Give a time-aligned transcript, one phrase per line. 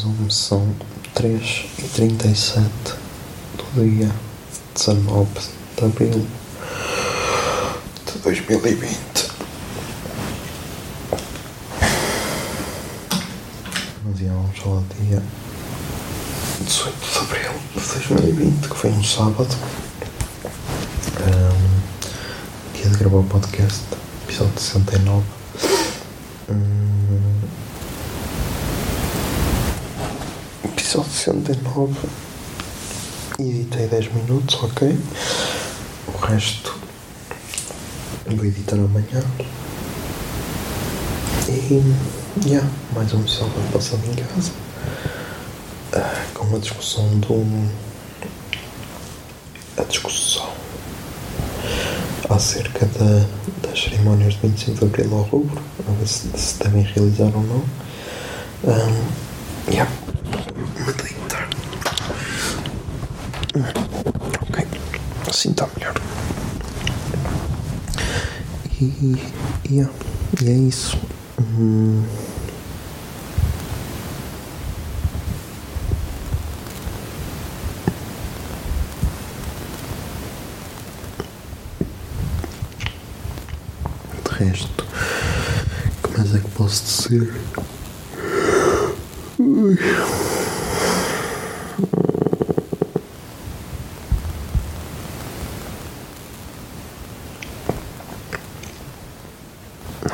[0.00, 0.74] Zoom, são
[1.14, 2.70] 3 e 37
[3.58, 4.10] do dia
[4.74, 5.28] 19
[5.76, 6.26] de abril
[8.06, 9.30] de 2020.
[14.06, 15.22] No dia vamos ao dia
[16.62, 19.54] 18 de abril de 2020, que foi um sábado.
[21.26, 21.80] Ahm,
[22.72, 23.82] dia de gravar o podcast,
[24.26, 25.39] episódio 69.
[31.30, 31.94] 69
[33.38, 34.98] e editei 10 minutos, ok?
[36.08, 36.76] O resto
[38.26, 39.22] vou editar amanhã.
[41.48, 41.82] E
[42.46, 44.50] yeah, mais um sábado passado em casa
[45.94, 47.70] uh, com a discussão do.
[49.76, 50.50] a discussão
[52.28, 56.82] acerca da, das cerimónias de 25 de Abril ao rubro, a ver se, se devem
[56.82, 57.64] realizar ou não.
[58.64, 59.90] Um, yeah.
[63.52, 64.64] Ok,
[65.28, 65.94] assim está melhor.
[68.80, 69.16] E,
[69.68, 70.96] e é isso.
[71.58, 72.04] Hum.
[84.24, 84.86] De resto,
[86.04, 87.34] que mais é que posso dizer?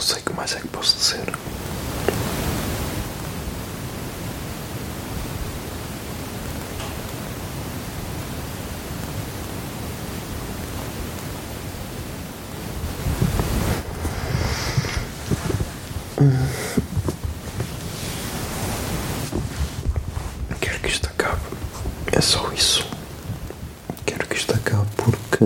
[0.00, 1.26] Não sei o que mais é que posso dizer.
[20.60, 21.40] Quero que isto acabe.
[22.12, 22.86] É só isso.
[24.06, 25.44] Quero que isto acabe porque.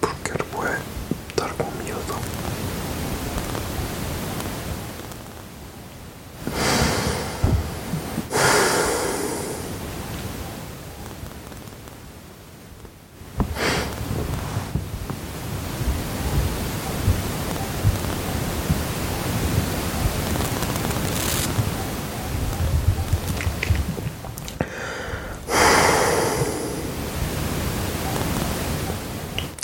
[0.00, 0.78] Porque quero bué
[1.30, 2.16] estar com o miúdo.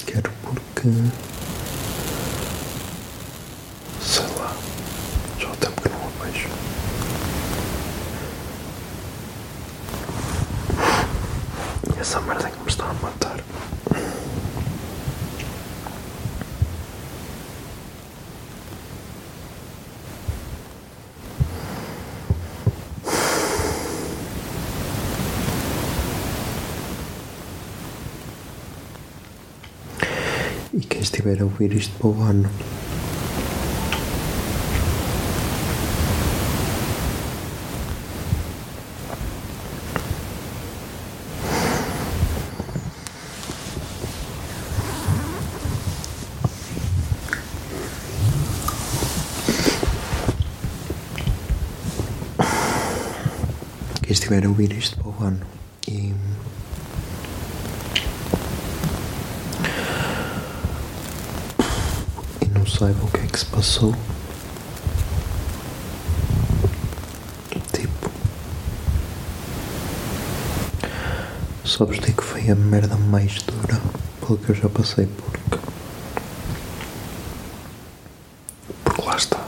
[0.06, 0.30] Quero
[0.82, 1.10] porque.
[4.00, 4.52] Sei lá.
[5.38, 6.48] Já há tempo que não a vejo.
[11.96, 13.31] E essa merda é que me está a matar.
[30.82, 32.50] E quem estiver a ouvir isto ano.
[54.02, 55.46] Quem estiver a ouvir isto ano.
[55.86, 56.12] E.
[62.40, 63.92] e não saiba o que é que se passou.
[67.72, 68.08] Tipo,
[71.64, 73.80] sabes de que foi a merda mais dura
[74.20, 75.40] pelo que eu já passei porque.
[78.84, 79.40] Porque lá está.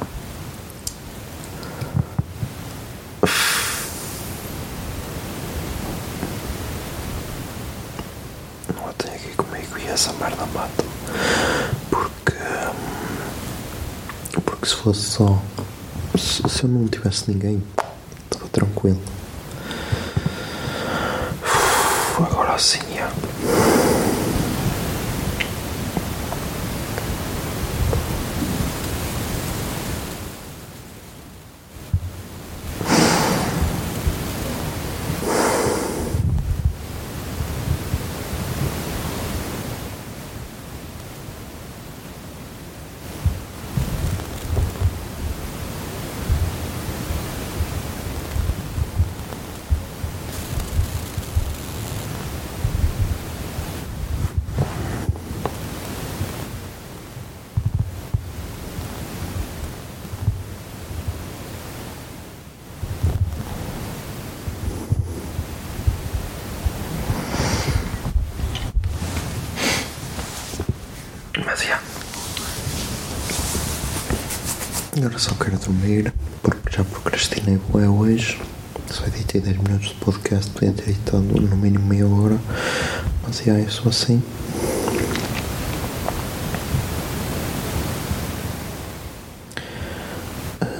[8.74, 10.84] Não a tenho aqui comigo e essa merda mata.
[11.90, 12.34] Porque.
[12.34, 15.42] hum, Porque se fosse só.
[16.14, 17.62] Se, eu não tivesse ninguém,
[18.30, 19.00] estava tranquilo.
[21.42, 23.08] Uf, Agora sim, é.
[71.44, 71.80] Mas já.
[74.96, 78.40] Agora só quero dormir porque já procrastinei bué hoje.
[78.88, 82.38] Só editei 10 minutos de podcast, podia ter editado no mínimo meia hora.
[83.24, 84.22] Mas já, eu sou assim.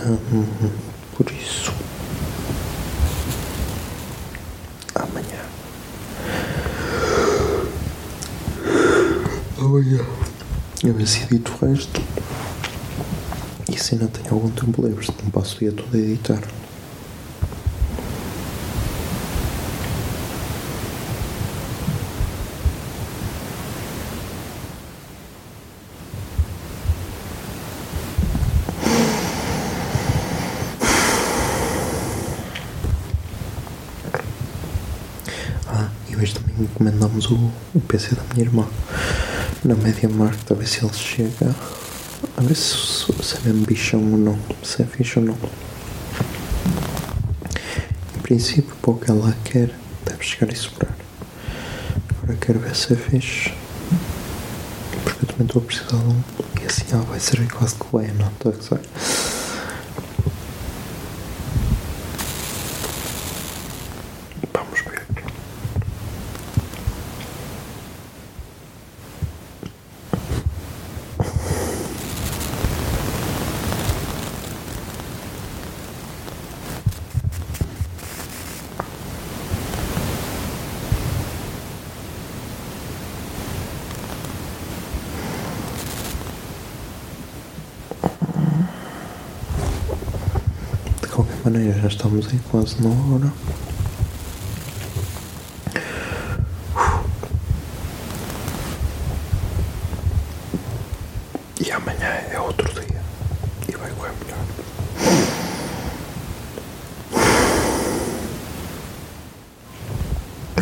[0.07, 0.71] Hum,
[1.17, 1.73] por isso.
[4.95, 5.41] Amanhã.
[9.59, 10.07] Amanhã.
[10.85, 12.01] Eu edito o resto.
[13.85, 16.41] Se ainda tenho algum tempo livre, não passo o dia todo a editar.
[35.67, 37.35] Ah, e hoje também encomendamos o,
[37.75, 38.67] o PC da minha irmã
[39.63, 41.55] na Media Market a ver se ele chega.
[42.45, 43.07] A ver se,
[43.37, 44.39] é mesmo bichão ou não.
[44.63, 45.39] Se é fixe ou não.
[48.15, 49.71] Em princípio, para o que ela quer,
[50.05, 50.95] deve chegar e sobrar.
[52.23, 53.51] Agora quero ver se é fixe.
[55.05, 56.23] Porque eu também estou a precisar de um.
[56.61, 58.81] E assim, ah, vai servir quase que bem, não estou a gozar.
[91.45, 93.33] Maneira, já estamos aí quase na hora.
[101.61, 103.01] E amanhã é outro dia.
[103.69, 104.39] E vai correr melhor.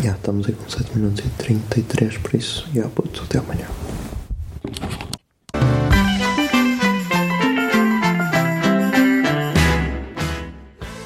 [0.03, 3.67] Já estamos aí com 7 minutos e 33, por isso, já, puto, até amanhã.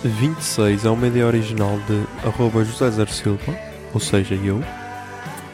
[0.09, 3.57] 26 é uma ideia original de arroba José Zer Silva,
[3.93, 4.63] ou seja, eu.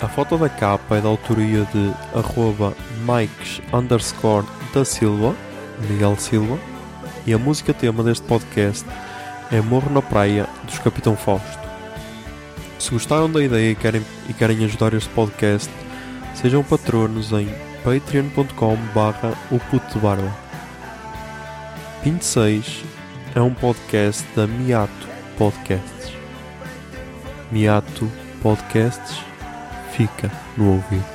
[0.02, 2.74] A foto da capa é da autoria de arroba
[3.08, 5.36] Mikes underscore da Silva,
[5.90, 6.60] Miguel Silva.
[7.26, 8.86] E a música tema deste podcast
[9.52, 11.60] é Morro na Praia, dos Capitão Fausto.
[12.80, 15.72] Se gostaram da ideia e querem, e querem ajudar este podcast,
[16.36, 17.48] sejam patronos em
[17.84, 20.32] patreon.com barra o puto barba.
[22.04, 22.84] 26
[23.36, 26.14] é um podcast da Miato Podcasts.
[27.52, 28.10] Miato
[28.42, 29.20] Podcasts
[29.92, 31.13] fica no ouvido.